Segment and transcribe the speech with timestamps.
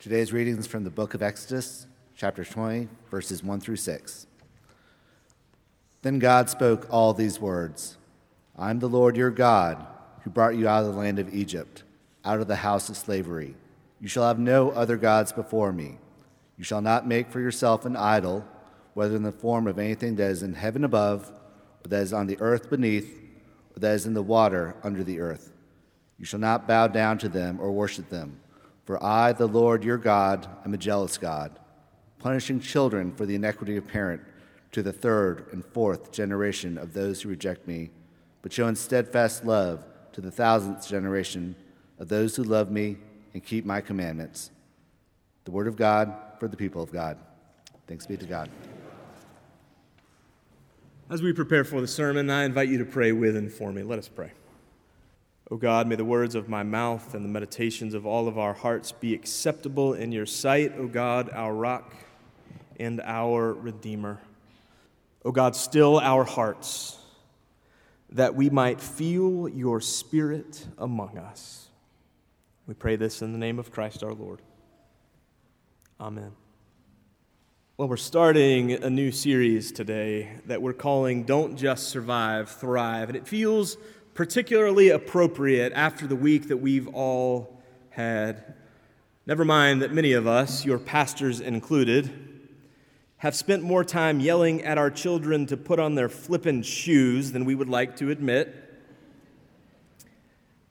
[0.00, 4.28] Today's readings from the book of Exodus, chapter 20, verses 1 through 6.
[6.02, 7.96] Then God spoke all these words
[8.56, 9.84] I am the Lord your God,
[10.22, 11.82] who brought you out of the land of Egypt,
[12.24, 13.56] out of the house of slavery.
[14.00, 15.98] You shall have no other gods before me.
[16.56, 18.46] You shall not make for yourself an idol,
[18.94, 21.28] whether in the form of anything that is in heaven above,
[21.84, 23.20] or that is on the earth beneath,
[23.74, 25.52] or that is in the water under the earth.
[26.20, 28.38] You shall not bow down to them or worship them.
[28.88, 31.58] For I, the Lord your God, am a jealous God,
[32.18, 34.22] punishing children for the iniquity of parent
[34.72, 37.90] to the third and fourth generation of those who reject me,
[38.40, 41.54] but showing steadfast love to the thousandth generation
[41.98, 42.96] of those who love me
[43.34, 44.52] and keep my commandments.
[45.44, 47.18] The word of God for the people of God.
[47.86, 48.48] Thanks be to God.
[51.10, 53.82] As we prepare for the sermon, I invite you to pray with and for me.
[53.82, 54.32] Let us pray.
[55.50, 58.52] O God, may the words of my mouth and the meditations of all of our
[58.52, 61.94] hearts be acceptable in your sight, O God, our rock
[62.78, 64.20] and our Redeemer.
[65.24, 66.98] O God, still our hearts,
[68.10, 71.68] that we might feel your Spirit among us.
[72.66, 74.42] We pray this in the name of Christ our Lord.
[75.98, 76.32] Amen.
[77.78, 83.08] Well, we're starting a new series today that we're calling Don't Just Survive, Thrive.
[83.08, 83.76] And it feels
[84.18, 88.52] particularly appropriate after the week that we've all had.
[89.26, 92.10] Never mind that many of us, your pastors included,
[93.18, 97.44] have spent more time yelling at our children to put on their flippin' shoes than
[97.44, 98.52] we would like to admit.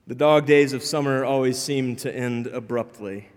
[0.07, 3.29] The dog days of summer always seem to end abruptly.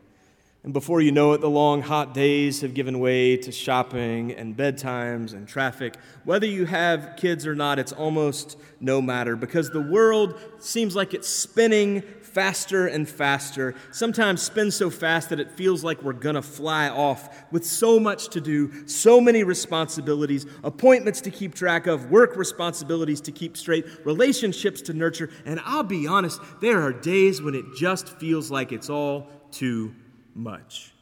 [0.62, 4.54] And before you know it, the long, hot days have given way to shopping and
[4.54, 5.96] bedtimes and traffic.
[6.24, 11.14] Whether you have kids or not, it's almost no matter because the world seems like
[11.14, 13.74] it's spinning faster and faster.
[13.90, 17.98] Sometimes spins so fast that it feels like we're going to fly off with so
[17.98, 23.56] much to do, so many responsibilities, appointments to keep track of, work responsibilities to keep
[23.56, 25.30] straight, relationships to nurture.
[25.46, 29.94] And I'll be honest, there are days when it just feels like it's all too
[30.34, 30.92] much.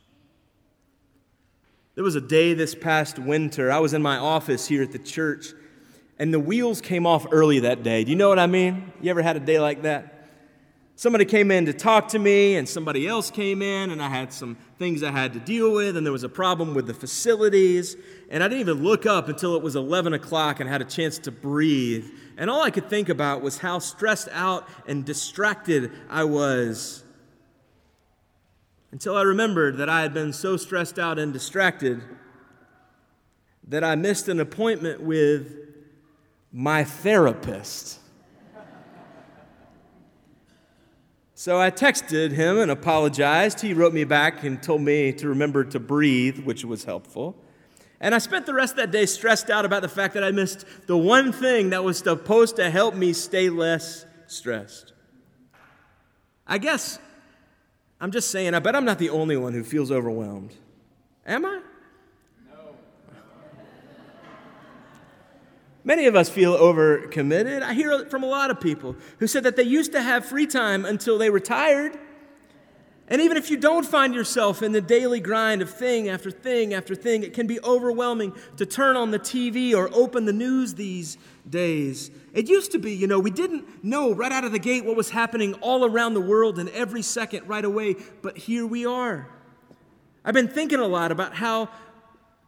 [1.95, 5.01] There was a day this past winter, I was in my office here at the
[5.01, 5.49] church,
[6.19, 8.05] and the wheels came off early that day.
[8.05, 8.93] Do you know what I mean?
[9.01, 10.15] You ever had a day like that?
[10.95, 14.33] Somebody came in to talk to me, and somebody else came in, and I had
[14.33, 17.97] some things I had to deal with, and there was a problem with the facilities.
[18.31, 21.19] And I didn't even look up until it was 11 o'clock and had a chance
[21.21, 22.05] to breathe.
[22.37, 27.05] And all I could think about was how stressed out and distracted I was
[28.91, 32.03] until I remembered that I had been so stressed out and distracted
[33.67, 35.53] that I missed an appointment with
[36.53, 38.01] my therapist.
[41.35, 43.61] So I texted him and apologized.
[43.61, 47.37] He wrote me back and told me to remember to breathe, which was helpful.
[48.01, 50.31] And I spent the rest of that day stressed out about the fact that I
[50.31, 54.95] missed the one thing that was supposed to help me stay less stressed.
[56.47, 56.99] I guess
[58.01, 60.55] I'm just saying, I bet I'm not the only one who feels overwhelmed.
[61.27, 61.61] Am I?
[62.51, 62.77] No.
[65.85, 67.63] Many of us feel overcommitted.
[67.63, 70.47] I hear from a lot of people who said that they used to have free
[70.47, 71.99] time until they retired.
[73.11, 76.75] And even if you don't find yourself in the daily grind of thing after thing
[76.75, 80.75] after thing, it can be overwhelming to turn on the TV or open the news
[80.75, 81.17] these
[81.49, 82.11] days.
[82.35, 84.95] It used to be, you know, we didn't know right out of the gate what
[84.95, 89.27] was happening all around the world and every second right away, but here we are.
[90.23, 91.71] I've been thinking a lot about how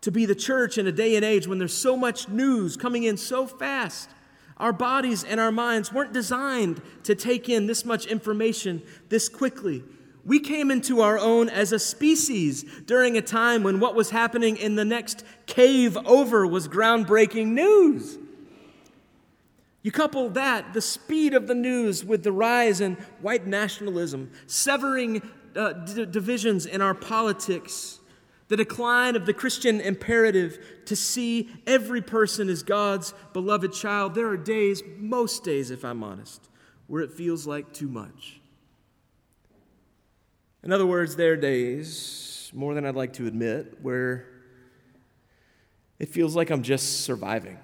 [0.02, 3.04] to be the church in a day and age when there's so much news coming
[3.04, 4.10] in so fast.
[4.58, 9.82] Our bodies and our minds weren't designed to take in this much information this quickly.
[10.24, 14.56] We came into our own as a species during a time when what was happening
[14.56, 18.18] in the next cave over was groundbreaking news.
[19.82, 25.22] You couple that, the speed of the news, with the rise in white nationalism, severing
[25.56, 27.98] uh, d- divisions in our politics,
[28.48, 34.14] the decline of the Christian imperative to see every person as God's beloved child.
[34.14, 36.50] There are days, most days, if I'm honest,
[36.86, 38.39] where it feels like too much.
[40.62, 44.26] In other words, there are days, more than I'd like to admit, where
[45.98, 47.58] it feels like I'm just surviving.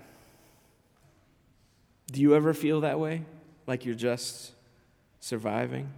[2.10, 3.22] Do you ever feel that way?
[3.66, 4.52] Like you're just
[5.20, 5.90] surviving?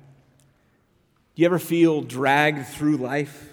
[1.35, 3.53] Do you ever feel dragged through life?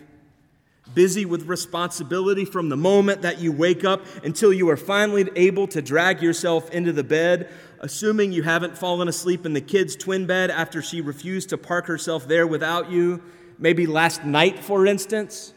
[0.94, 5.68] Busy with responsibility from the moment that you wake up until you are finally able
[5.70, 7.50] to drag yourself into the bed,
[7.80, 11.88] assuming you haven't fallen asleep in the kid's twin bed after she refused to park
[11.88, 13.22] herself there without you
[13.58, 15.54] maybe last night, for instance.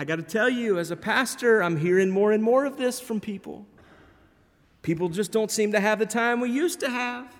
[0.00, 3.00] I got to tell you, as a pastor, I'm hearing more and more of this
[3.00, 3.66] from people.
[4.82, 7.34] People just don't seem to have the time we used to have.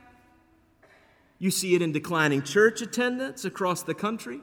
[1.38, 4.40] You see it in declining church attendance across the country.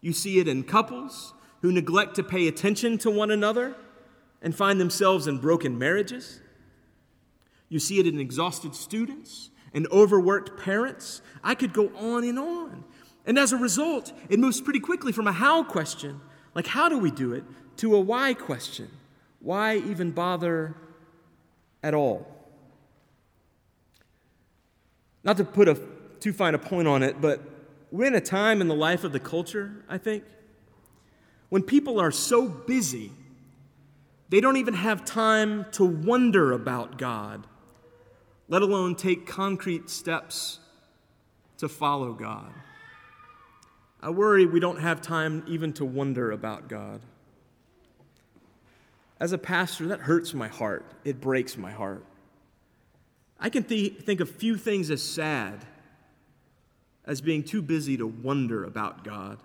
[0.00, 3.74] You see it in couples who neglect to pay attention to one another
[4.42, 6.40] and find themselves in broken marriages.
[7.68, 11.22] You see it in exhausted students and overworked parents.
[11.42, 12.84] I could go on and on.
[13.26, 16.20] And as a result, it moves pretty quickly from a how question,
[16.54, 17.44] like how do we do it,
[17.78, 18.88] to a why question.
[19.40, 20.76] Why even bother
[21.82, 22.26] at all?
[25.24, 25.80] Not to put a
[26.20, 27.40] too fine a point on it, but
[27.90, 30.24] we're in a time in the life of the culture, I think,
[31.48, 33.12] when people are so busy,
[34.28, 37.46] they don't even have time to wonder about God,
[38.48, 40.58] let alone take concrete steps
[41.58, 42.52] to follow God.
[44.00, 47.00] I worry we don't have time even to wonder about God.
[49.18, 50.84] As a pastor, that hurts my heart.
[51.04, 52.04] It breaks my heart.
[53.40, 55.64] I can th- think of few things as sad
[57.06, 59.38] as being too busy to wonder about God.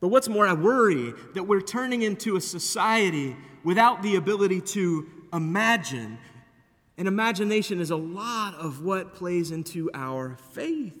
[0.00, 5.06] But what's more, I worry that we're turning into a society without the ability to
[5.32, 6.18] imagine.
[6.96, 10.94] And imagination is a lot of what plays into our faith.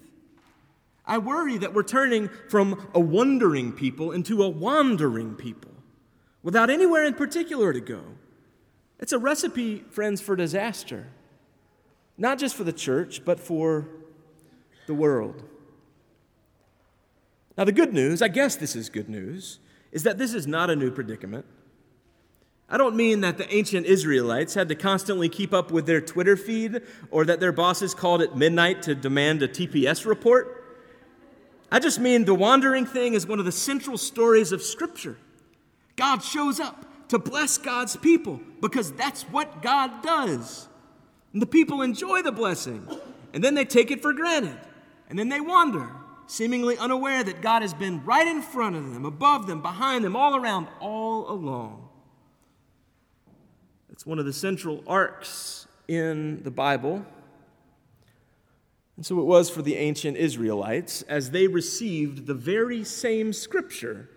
[1.06, 5.72] I worry that we're turning from a wondering people into a wandering people
[6.42, 8.02] without anywhere in particular to go.
[8.98, 11.06] It's a recipe, friends, for disaster.
[12.18, 13.88] Not just for the church, but for
[14.90, 15.44] the world.
[17.56, 19.60] Now, the good news, I guess this is good news,
[19.92, 21.46] is that this is not a new predicament.
[22.68, 26.36] I don't mean that the ancient Israelites had to constantly keep up with their Twitter
[26.36, 26.82] feed
[27.12, 30.64] or that their bosses called at midnight to demand a TPS report.
[31.70, 35.18] I just mean the wandering thing is one of the central stories of Scripture.
[35.94, 40.68] God shows up to bless God's people because that's what God does.
[41.32, 42.88] And the people enjoy the blessing,
[43.32, 44.58] and then they take it for granted,
[45.10, 45.90] and then they wander,
[46.26, 50.14] seemingly unaware that God has been right in front of them, above them, behind them,
[50.14, 51.88] all around, all along.
[53.90, 57.04] It's one of the central arcs in the Bible.
[58.96, 64.08] And so it was for the ancient Israelites as they received the very same scripture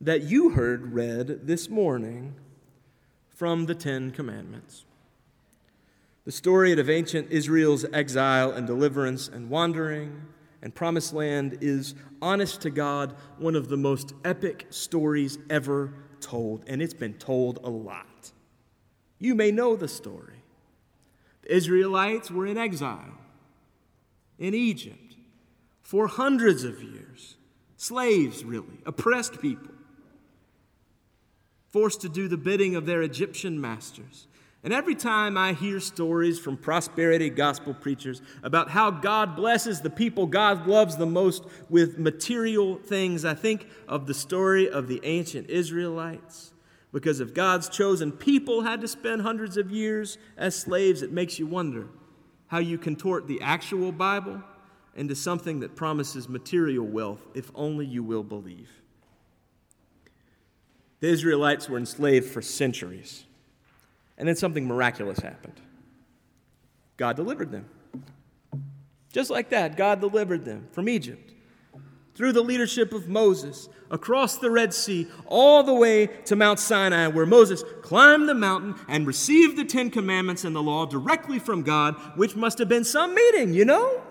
[0.00, 2.34] that you heard read this morning
[3.28, 4.84] from the Ten Commandments.
[6.28, 10.26] The story of ancient Israel's exile and deliverance and wandering
[10.60, 16.64] and promised land is, honest to God, one of the most epic stories ever told,
[16.66, 18.32] and it's been told a lot.
[19.18, 20.42] You may know the story.
[21.44, 23.16] The Israelites were in exile
[24.38, 25.16] in Egypt
[25.80, 27.36] for hundreds of years,
[27.78, 29.72] slaves, really, oppressed people,
[31.70, 34.26] forced to do the bidding of their Egyptian masters.
[34.64, 39.90] And every time I hear stories from prosperity gospel preachers about how God blesses the
[39.90, 45.00] people God loves the most with material things, I think of the story of the
[45.04, 46.52] ancient Israelites.
[46.92, 51.38] Because if God's chosen people had to spend hundreds of years as slaves, it makes
[51.38, 51.86] you wonder
[52.48, 54.42] how you contort the actual Bible
[54.96, 58.70] into something that promises material wealth, if only you will believe.
[61.00, 63.24] The Israelites were enslaved for centuries.
[64.18, 65.60] And then something miraculous happened.
[66.96, 67.66] God delivered them.
[69.12, 71.32] Just like that, God delivered them from Egypt
[72.14, 77.06] through the leadership of Moses across the Red Sea, all the way to Mount Sinai,
[77.06, 81.62] where Moses climbed the mountain and received the Ten Commandments and the law directly from
[81.62, 84.02] God, which must have been some meeting, you know?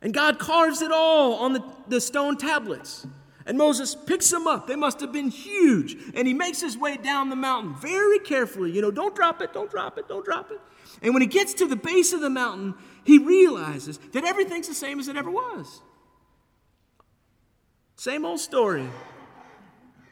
[0.00, 3.06] And God carves it all on the, the stone tablets.
[3.46, 4.66] And Moses picks them up.
[4.66, 5.96] They must have been huge.
[6.14, 8.70] And he makes his way down the mountain very carefully.
[8.72, 10.60] You know, don't drop it, don't drop it, don't drop it.
[11.02, 12.74] And when he gets to the base of the mountain,
[13.04, 15.80] he realizes that everything's the same as it ever was.
[17.96, 18.88] Same old story.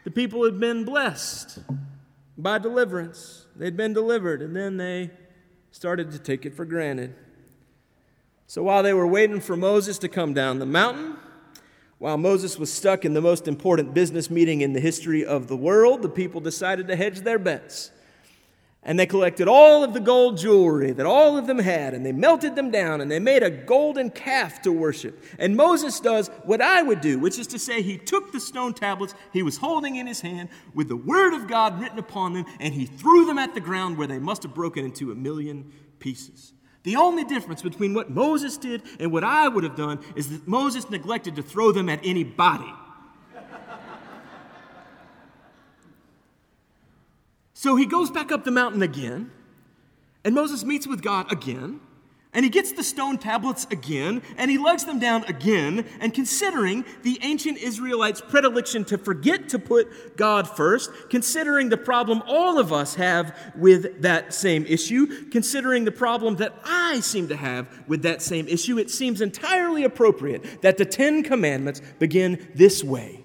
[0.03, 1.59] The people had been blessed
[2.37, 5.11] by deliverance, they'd been delivered, and then they
[5.71, 7.15] started to take it for granted.
[8.47, 11.15] So while they were waiting for Moses to come down the mountain,
[12.03, 15.55] while Moses was stuck in the most important business meeting in the history of the
[15.55, 17.91] world, the people decided to hedge their bets.
[18.83, 22.11] And they collected all of the gold jewelry that all of them had, and they
[22.11, 25.23] melted them down, and they made a golden calf to worship.
[25.39, 28.73] And Moses does what I would do, which is to say, he took the stone
[28.73, 32.45] tablets he was holding in his hand with the word of God written upon them,
[32.59, 35.71] and he threw them at the ground where they must have broken into a million
[35.99, 36.51] pieces.
[36.83, 40.47] The only difference between what Moses did and what I would have done is that
[40.47, 42.71] Moses neglected to throw them at anybody.
[47.53, 49.31] so he goes back up the mountain again,
[50.25, 51.79] and Moses meets with God again.
[52.33, 55.85] And he gets the stone tablets again, and he lugs them down again.
[55.99, 62.23] And considering the ancient Israelites' predilection to forget to put God first, considering the problem
[62.27, 67.35] all of us have with that same issue, considering the problem that I seem to
[67.35, 72.83] have with that same issue, it seems entirely appropriate that the Ten Commandments begin this
[72.83, 73.23] way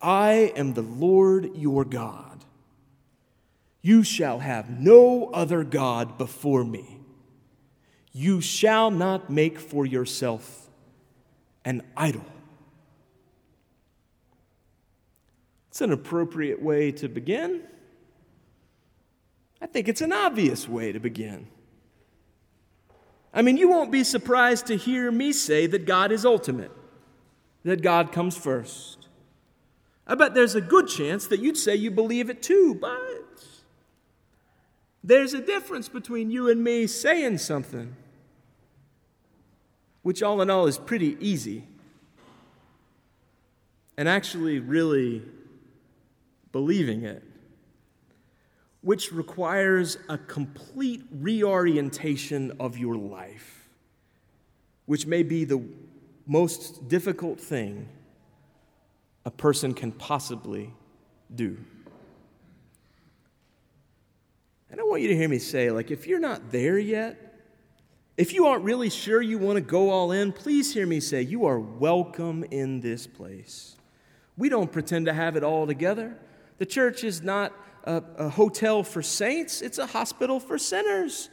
[0.00, 2.37] I am the Lord your God.
[3.80, 7.00] You shall have no other God before me.
[8.12, 10.68] You shall not make for yourself
[11.64, 12.24] an idol.
[15.68, 17.62] It's an appropriate way to begin.
[19.60, 21.46] I think it's an obvious way to begin.
[23.32, 26.72] I mean, you won't be surprised to hear me say that God is ultimate,
[27.64, 29.06] that God comes first.
[30.06, 32.98] I bet there's a good chance that you'd say you believe it too, but
[35.08, 37.96] there's a difference between you and me saying something,
[40.02, 41.64] which all in all is pretty easy,
[43.96, 45.22] and actually really
[46.52, 47.22] believing it,
[48.82, 53.66] which requires a complete reorientation of your life,
[54.84, 55.64] which may be the
[56.26, 57.88] most difficult thing
[59.24, 60.70] a person can possibly
[61.34, 61.56] do.
[64.70, 67.28] And I want you to hear me say, like, if you're not there yet,
[68.16, 71.22] if you aren't really sure you want to go all in, please hear me say,
[71.22, 73.76] you are welcome in this place.
[74.36, 76.16] We don't pretend to have it all together.
[76.58, 77.52] The church is not
[77.84, 81.30] a, a hotel for saints, it's a hospital for sinners.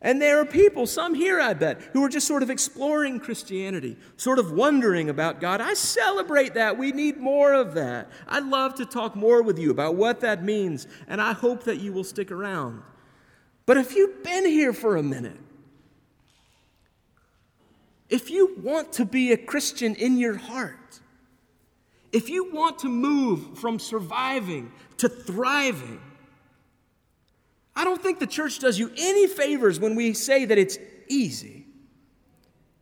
[0.00, 3.96] And there are people, some here, I bet, who are just sort of exploring Christianity,
[4.16, 5.60] sort of wondering about God.
[5.60, 6.78] I celebrate that.
[6.78, 8.08] We need more of that.
[8.28, 11.78] I'd love to talk more with you about what that means, and I hope that
[11.78, 12.82] you will stick around.
[13.66, 15.38] But if you've been here for a minute,
[18.08, 21.00] if you want to be a Christian in your heart,
[22.12, 26.00] if you want to move from surviving to thriving,
[27.78, 31.64] I don't think the church does you any favors when we say that it's easy.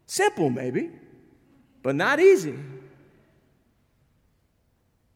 [0.07, 0.91] Simple, maybe,
[1.83, 2.55] but not easy.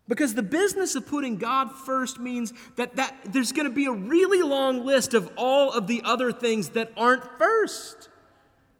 [0.07, 3.93] Because the business of putting God first means that, that there's going to be a
[3.93, 8.11] really long list of all of the other things that aren't first.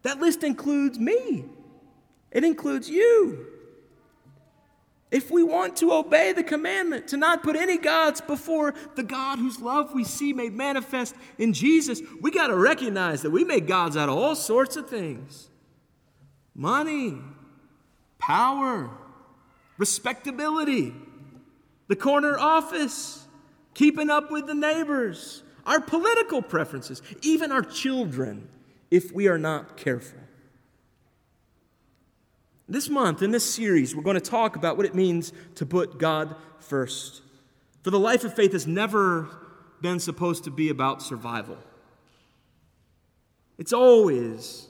[0.03, 1.47] That list includes me,
[2.31, 3.47] it includes you.
[5.11, 9.39] If we want to obey the commandment to not put any gods before the God
[9.39, 13.67] whose love we see made manifest in Jesus, we got to recognize that we make
[13.67, 15.49] gods out of all sorts of things
[16.55, 17.19] money,
[18.19, 18.91] power,
[19.79, 20.95] respectability,
[21.89, 23.27] the corner office,
[23.75, 28.49] keeping up with the neighbors, our political preferences, even our children,
[28.91, 30.21] if we are not careful.
[32.71, 35.99] This month, in this series, we're going to talk about what it means to put
[35.99, 37.21] God first.
[37.83, 39.29] For the life of faith has never
[39.81, 41.59] been supposed to be about survival.
[43.59, 44.69] It's always,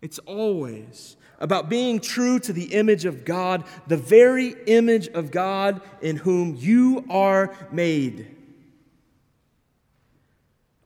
[0.00, 5.80] it's always about being true to the image of God, the very image of God
[6.00, 8.36] in whom you are made.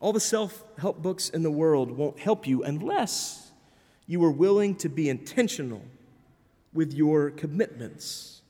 [0.00, 3.45] All the self help books in the world won't help you unless
[4.06, 5.82] you are willing to be intentional
[6.72, 8.42] with your commitments,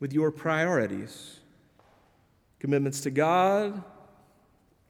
[0.00, 1.38] with your priorities.
[2.58, 3.82] Commitments to God,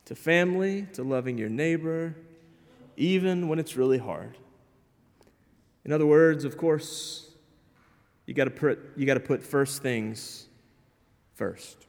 [0.04, 2.14] to family, to loving your neighbor,
[2.96, 4.36] even when it's really hard.
[5.84, 7.30] In other words, of course,
[8.26, 10.46] you got to put you got to put first things
[11.34, 11.86] first.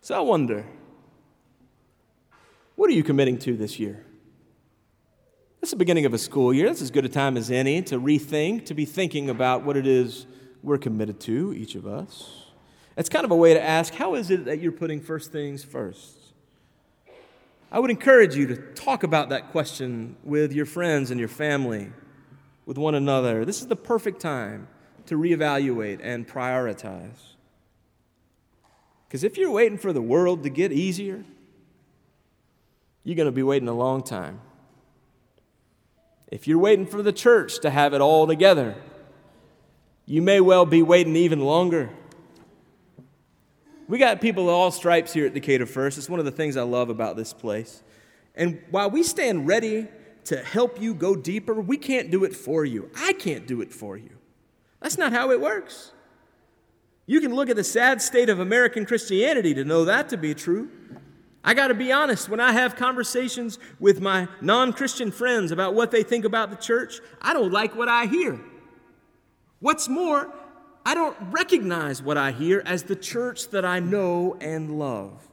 [0.00, 0.64] So I wonder,
[2.74, 4.04] what are you committing to this year?
[5.68, 6.66] It's the beginning of a school year.
[6.66, 9.86] That's as good a time as any to rethink, to be thinking about what it
[9.86, 10.26] is
[10.62, 12.46] we're committed to, each of us.
[12.96, 15.62] It's kind of a way to ask how is it that you're putting first things
[15.62, 16.32] first?
[17.70, 21.92] I would encourage you to talk about that question with your friends and your family,
[22.64, 23.44] with one another.
[23.44, 24.68] This is the perfect time
[25.04, 27.34] to reevaluate and prioritize.
[29.06, 31.26] Because if you're waiting for the world to get easier,
[33.04, 34.40] you're going to be waiting a long time.
[36.30, 38.76] If you're waiting for the church to have it all together,
[40.04, 41.90] you may well be waiting even longer.
[43.88, 45.96] We got people of all stripes here at Decatur First.
[45.96, 47.82] It's one of the things I love about this place.
[48.34, 49.88] And while we stand ready
[50.24, 52.90] to help you go deeper, we can't do it for you.
[52.96, 54.10] I can't do it for you.
[54.80, 55.92] That's not how it works.
[57.06, 60.34] You can look at the sad state of American Christianity to know that to be
[60.34, 60.70] true.
[61.44, 65.74] I got to be honest, when I have conversations with my non Christian friends about
[65.74, 68.40] what they think about the church, I don't like what I hear.
[69.60, 70.32] What's more,
[70.84, 75.28] I don't recognize what I hear as the church that I know and love.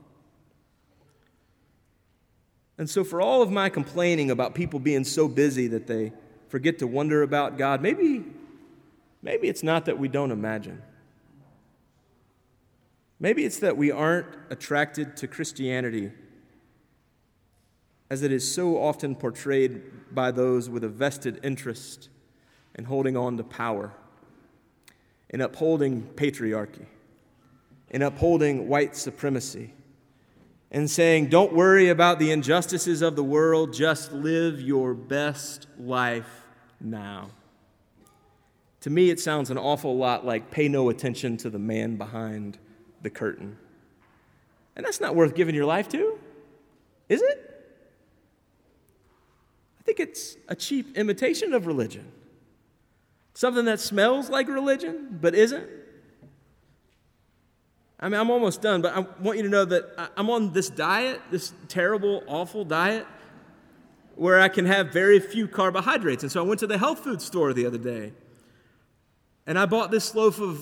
[2.77, 6.11] And so, for all of my complaining about people being so busy that they
[6.49, 8.25] forget to wonder about God, maybe,
[9.21, 10.81] maybe it's not that we don't imagine.
[13.19, 16.11] Maybe it's that we aren't attracted to Christianity
[18.09, 19.81] as it is so often portrayed
[20.13, 22.09] by those with a vested interest
[22.75, 23.93] in holding on to power,
[25.29, 26.85] in upholding patriarchy,
[27.89, 29.73] in upholding white supremacy
[30.71, 36.45] and saying, Don't worry about the injustices of the world, just live your best life
[36.81, 37.29] now.
[38.81, 42.59] To me, it sounds an awful lot like pay no attention to the man behind
[43.05, 43.57] the curtain.
[44.75, 46.19] And that's not worth giving your life to,
[47.07, 47.51] is it?
[49.79, 52.11] I think it's a cheap imitation of religion.
[53.35, 55.69] Something that smells like religion, but isn't.
[57.99, 60.69] I mean, I'm almost done, but I want you to know that I'm on this
[60.69, 63.05] diet, this terrible, awful diet,
[64.15, 66.23] where I can have very few carbohydrates.
[66.23, 68.13] And so I went to the health food store the other day,
[69.45, 70.59] and I bought this loaf of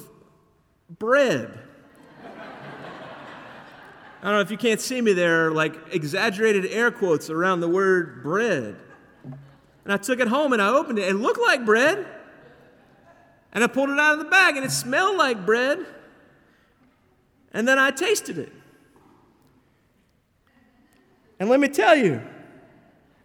[1.00, 1.58] bread.
[4.24, 7.68] I don't know if you can't see me there, like exaggerated air quotes around the
[7.68, 8.78] word bread.
[9.84, 11.10] And I took it home and I opened it.
[11.10, 12.08] It looked like bread.
[13.52, 15.86] And I pulled it out of the bag and it smelled like bread.
[17.52, 18.54] And then I tasted it.
[21.38, 22.22] And let me tell you,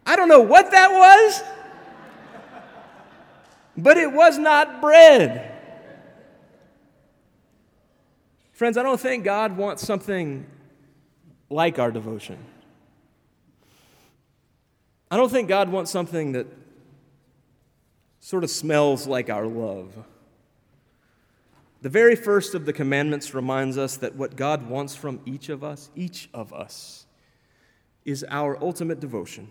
[0.05, 1.43] I don't know what that was,
[3.77, 5.49] but it was not bread.
[8.51, 10.45] Friends, I don't think God wants something
[11.49, 12.37] like our devotion.
[15.11, 16.47] I don't think God wants something that
[18.19, 20.05] sort of smells like our love.
[21.81, 25.63] The very first of the commandments reminds us that what God wants from each of
[25.63, 27.05] us, each of us,
[28.05, 29.49] is our ultimate devotion.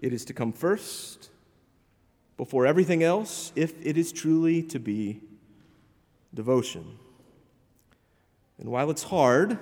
[0.00, 1.30] It is to come first
[2.36, 5.20] before everything else if it is truly to be
[6.34, 6.98] devotion.
[8.58, 9.58] And while it's hard,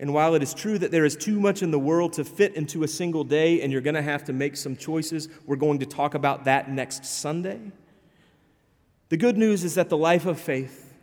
[0.00, 2.54] and while it is true that there is too much in the world to fit
[2.54, 5.80] into a single day and you're going to have to make some choices, we're going
[5.80, 7.60] to talk about that next Sunday.
[9.10, 10.94] The good news is that the life of faith,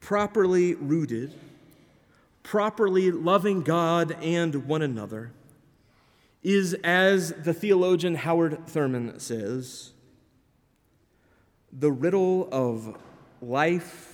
[0.00, 1.34] properly rooted,
[2.42, 5.32] properly loving God and one another,
[6.42, 9.92] is, as the theologian Howard Thurman says,
[11.70, 12.96] the riddle of
[13.42, 14.13] life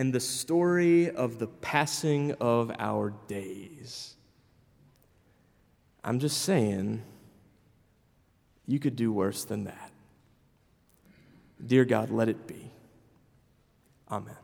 [0.00, 4.14] and the story of the passing of our days.
[6.02, 7.02] I'm just saying,
[8.66, 9.92] you could do worse than that.
[11.66, 12.70] Dear God, let it be.
[14.10, 14.39] Amen.